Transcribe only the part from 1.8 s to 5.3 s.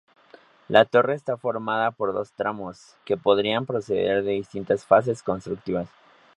por dos tramos, que podrían proceder de distintas fases